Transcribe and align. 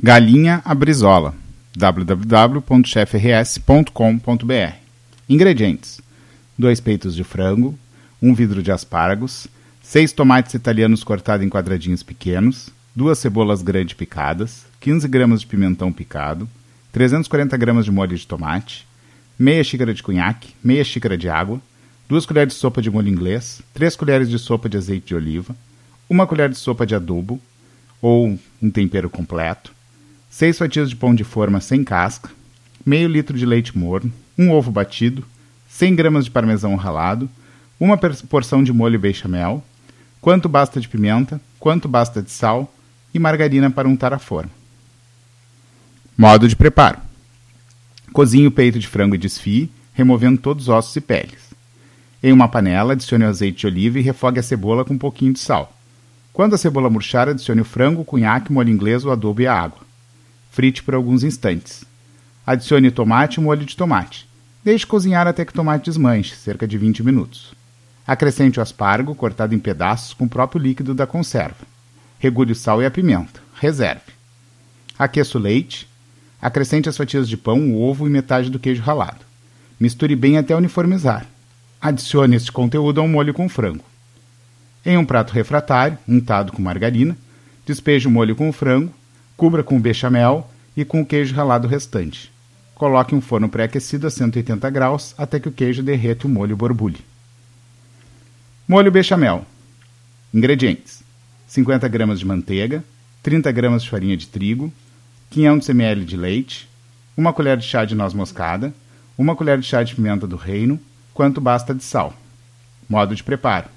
Galinha 0.00 0.62
à 0.64 0.76
brisola. 0.76 1.34
www.chefrs.com.br 1.76 4.76
Ingredientes: 5.28 6.00
2 6.56 6.80
peitos 6.80 7.16
de 7.16 7.24
frango, 7.24 7.76
1 8.22 8.30
um 8.30 8.32
vidro 8.32 8.62
de 8.62 8.70
aspargos, 8.70 9.48
6 9.82 10.12
tomates 10.12 10.54
italianos 10.54 11.02
cortados 11.02 11.44
em 11.44 11.48
quadradinhos 11.48 12.04
pequenos, 12.04 12.70
2 12.94 13.18
cebolas 13.18 13.60
grandes 13.60 13.94
picadas, 13.94 14.66
15 14.78 15.08
gramas 15.08 15.40
de 15.40 15.48
pimentão 15.48 15.92
picado, 15.92 16.48
340 16.92 17.56
gramas 17.56 17.84
de 17.84 17.90
molho 17.90 18.16
de 18.16 18.24
tomate, 18.24 18.86
meia 19.36 19.64
xícara 19.64 19.92
de 19.92 20.00
cunhaque, 20.00 20.54
meia 20.62 20.84
xícara 20.84 21.18
de 21.18 21.28
água, 21.28 21.60
2 22.08 22.24
colheres 22.24 22.54
de 22.54 22.60
sopa 22.60 22.80
de 22.80 22.88
molho 22.88 23.08
inglês, 23.08 23.60
3 23.74 23.96
colheres 23.96 24.30
de 24.30 24.38
sopa 24.38 24.68
de 24.68 24.76
azeite 24.76 25.08
de 25.08 25.16
oliva, 25.16 25.56
1 26.08 26.24
colher 26.26 26.50
de 26.50 26.56
sopa 26.56 26.86
de 26.86 26.94
adubo 26.94 27.40
ou 28.00 28.38
um 28.62 28.70
tempero 28.70 29.10
completo, 29.10 29.76
6 30.30 30.58
fatias 30.58 30.90
de 30.90 30.96
pão 30.96 31.14
de 31.14 31.24
forma 31.24 31.60
sem 31.60 31.82
casca, 31.82 32.30
meio 32.84 33.08
litro 33.08 33.36
de 33.36 33.46
leite 33.46 33.76
morno, 33.76 34.12
um 34.38 34.50
ovo 34.50 34.70
batido, 34.70 35.24
100 35.68 35.94
gramas 35.96 36.24
de 36.24 36.30
parmesão 36.30 36.74
ralado, 36.76 37.28
uma 37.78 37.96
porção 37.96 38.62
de 38.62 38.72
molho 38.72 38.98
bechamel, 38.98 39.62
quanto 40.20 40.48
basta 40.48 40.80
de 40.80 40.88
pimenta, 40.88 41.40
quanto 41.58 41.88
basta 41.88 42.22
de 42.22 42.30
sal 42.30 42.72
e 43.12 43.18
margarina 43.18 43.70
para 43.70 43.88
untar 43.88 44.12
a 44.12 44.18
forma. 44.18 44.50
Modo 46.16 46.48
de 46.48 46.56
preparo: 46.56 46.98
cozinhe 48.12 48.46
o 48.46 48.50
peito 48.50 48.78
de 48.78 48.88
frango 48.88 49.14
e 49.14 49.18
desfie, 49.18 49.70
removendo 49.92 50.40
todos 50.40 50.64
os 50.64 50.68
ossos 50.68 50.96
e 50.96 51.00
peles. 51.00 51.48
Em 52.22 52.32
uma 52.32 52.48
panela, 52.48 52.92
adicione 52.92 53.24
o 53.24 53.28
azeite 53.28 53.60
de 53.60 53.66
oliva 53.66 53.98
e 53.98 54.02
refogue 54.02 54.40
a 54.40 54.42
cebola 54.42 54.84
com 54.84 54.94
um 54.94 54.98
pouquinho 54.98 55.32
de 55.32 55.38
sal. 55.38 55.72
Quando 56.32 56.54
a 56.54 56.58
cebola 56.58 56.90
murchar, 56.90 57.28
adicione 57.28 57.60
o 57.60 57.64
frango, 57.64 58.02
o 58.02 58.04
cunhaque, 58.04 58.52
molho 58.52 58.70
inglês, 58.70 59.04
o 59.04 59.10
adobo 59.10 59.40
e 59.40 59.46
a 59.46 59.54
água. 59.54 59.87
Frite 60.50 60.82
por 60.82 60.94
alguns 60.94 61.22
instantes. 61.22 61.84
Adicione 62.46 62.90
tomate 62.90 63.40
e 63.40 63.42
molho 63.42 63.64
de 63.64 63.76
tomate. 63.76 64.28
Deixe 64.64 64.86
cozinhar 64.86 65.26
até 65.26 65.44
que 65.44 65.52
o 65.52 65.54
tomate 65.54 65.84
desmanche, 65.84 66.34
cerca 66.34 66.66
de 66.66 66.76
20 66.76 67.02
minutos. 67.02 67.52
Acrescente 68.06 68.58
o 68.58 68.62
aspargo, 68.62 69.14
cortado 69.14 69.54
em 69.54 69.58
pedaços, 69.58 70.14
com 70.14 70.24
o 70.24 70.28
próprio 70.28 70.60
líquido 70.60 70.94
da 70.94 71.06
conserva. 71.06 71.66
Regule 72.18 72.52
o 72.52 72.54
sal 72.54 72.82
e 72.82 72.86
a 72.86 72.90
pimenta. 72.90 73.40
Reserve. 73.60 74.12
Aqueça 74.98 75.38
o 75.38 75.40
leite. 75.40 75.86
Acrescente 76.40 76.88
as 76.88 76.96
fatias 76.96 77.28
de 77.28 77.36
pão, 77.36 77.70
o 77.70 77.82
ovo 77.82 78.06
e 78.06 78.10
metade 78.10 78.50
do 78.50 78.58
queijo 78.58 78.82
ralado. 78.82 79.20
Misture 79.78 80.16
bem 80.16 80.38
até 80.38 80.56
uniformizar. 80.56 81.26
Adicione 81.80 82.34
este 82.34 82.50
conteúdo 82.50 83.00
ao 83.00 83.06
molho 83.06 83.34
com 83.34 83.48
frango. 83.48 83.84
Em 84.84 84.96
um 84.96 85.04
prato 85.04 85.32
refratário, 85.32 85.98
untado 86.08 86.52
com 86.52 86.62
margarina, 86.62 87.16
despeje 87.66 88.08
o 88.08 88.10
molho 88.10 88.34
com 88.34 88.48
o 88.48 88.52
frango, 88.52 88.92
Cubra 89.38 89.62
com 89.62 89.80
bechamel 89.80 90.50
e 90.76 90.84
com 90.84 91.00
o 91.00 91.06
queijo 91.06 91.32
ralado 91.32 91.68
restante. 91.68 92.28
Coloque 92.74 93.14
um 93.14 93.20
forno 93.20 93.48
pré-aquecido 93.48 94.08
a 94.08 94.10
180 94.10 94.68
graus 94.68 95.14
até 95.16 95.38
que 95.38 95.48
o 95.48 95.52
queijo 95.52 95.80
derreta 95.80 96.26
o 96.26 96.28
molho 96.28 96.56
borbulhe. 96.56 96.98
Molho 98.66 98.90
bechamel. 98.90 99.46
Ingredientes: 100.34 101.04
50 101.46 101.86
gramas 101.86 102.18
de 102.18 102.26
manteiga, 102.26 102.82
30 103.22 103.52
gramas 103.52 103.84
de 103.84 103.90
farinha 103.90 104.16
de 104.16 104.26
trigo, 104.26 104.72
500 105.30 105.68
ml 105.68 106.04
de 106.04 106.16
leite, 106.16 106.68
uma 107.16 107.32
colher 107.32 107.58
de 107.58 107.64
chá 107.64 107.84
de 107.84 107.94
noz 107.94 108.12
moscada, 108.12 108.74
uma 109.16 109.36
colher 109.36 109.60
de 109.60 109.66
chá 109.66 109.84
de 109.84 109.94
pimenta 109.94 110.26
do 110.26 110.34
reino, 110.34 110.80
quanto 111.14 111.40
basta 111.40 111.72
de 111.72 111.84
sal. 111.84 112.12
Modo 112.88 113.14
de 113.14 113.22
preparo: 113.22 113.68